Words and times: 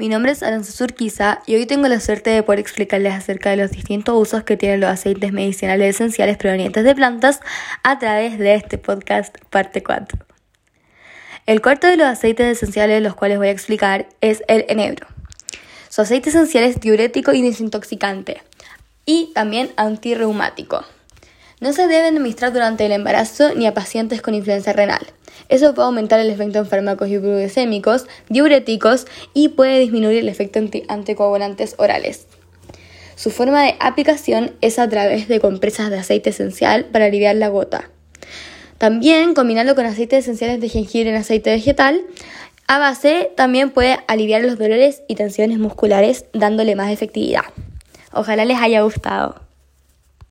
Mi 0.00 0.08
nombre 0.08 0.32
es 0.32 0.42
Aranza 0.42 0.82
Urquiza 0.82 1.42
y 1.44 1.56
hoy 1.56 1.66
tengo 1.66 1.86
la 1.86 2.00
suerte 2.00 2.30
de 2.30 2.42
poder 2.42 2.58
explicarles 2.58 3.12
acerca 3.12 3.50
de 3.50 3.56
los 3.56 3.70
distintos 3.70 4.14
usos 4.18 4.44
que 4.44 4.56
tienen 4.56 4.80
los 4.80 4.88
aceites 4.88 5.30
medicinales 5.30 5.94
esenciales 5.94 6.38
provenientes 6.38 6.84
de 6.84 6.94
plantas 6.94 7.40
a 7.82 7.98
través 7.98 8.38
de 8.38 8.54
este 8.54 8.78
podcast 8.78 9.36
parte 9.50 9.82
4. 9.82 10.18
El 11.44 11.60
cuarto 11.60 11.86
de 11.86 11.98
los 11.98 12.06
aceites 12.06 12.46
esenciales 12.46 13.02
los 13.02 13.14
cuales 13.14 13.36
voy 13.36 13.48
a 13.48 13.50
explicar 13.50 14.08
es 14.22 14.42
el 14.48 14.64
enebro. 14.70 15.06
Su 15.90 16.00
aceite 16.00 16.30
esencial 16.30 16.64
es 16.64 16.80
diurético 16.80 17.34
y 17.34 17.42
desintoxicante 17.42 18.40
y 19.04 19.32
también 19.34 19.70
antirreumático. 19.76 20.82
No 21.60 21.74
se 21.74 21.88
debe 21.88 22.08
administrar 22.08 22.54
durante 22.54 22.86
el 22.86 22.92
embarazo 22.92 23.54
ni 23.54 23.66
a 23.66 23.74
pacientes 23.74 24.22
con 24.22 24.34
influencia 24.34 24.72
renal. 24.72 25.06
Eso 25.48 25.74
puede 25.74 25.86
aumentar 25.86 26.20
el 26.20 26.30
efecto 26.30 26.58
en 26.58 26.66
fármacos 26.66 27.08
hipoglucémicos, 27.08 28.06
diuréticos 28.28 29.06
y 29.34 29.48
puede 29.48 29.78
disminuir 29.78 30.18
el 30.18 30.28
efecto 30.28 30.60
anticoagulantes 30.88 31.74
orales. 31.78 32.26
Su 33.16 33.30
forma 33.30 33.62
de 33.62 33.74
aplicación 33.80 34.52
es 34.60 34.78
a 34.78 34.88
través 34.88 35.28
de 35.28 35.40
compresas 35.40 35.90
de 35.90 35.98
aceite 35.98 36.30
esencial 36.30 36.86
para 36.86 37.06
aliviar 37.06 37.36
la 37.36 37.48
gota. 37.48 37.90
También 38.78 39.34
combinarlo 39.34 39.74
con 39.74 39.84
aceites 39.84 40.24
esenciales 40.24 40.60
de 40.60 40.70
jengibre 40.70 41.10
en 41.10 41.16
aceite 41.16 41.50
vegetal 41.50 42.02
a 42.72 42.78
base 42.78 43.32
también 43.36 43.70
puede 43.70 43.98
aliviar 44.06 44.42
los 44.42 44.56
dolores 44.56 45.02
y 45.08 45.16
tensiones 45.16 45.58
musculares 45.58 46.26
dándole 46.32 46.76
más 46.76 46.92
efectividad. 46.92 47.42
Ojalá 48.12 48.44
les 48.44 48.58
haya 48.58 48.82
gustado. 48.82 49.49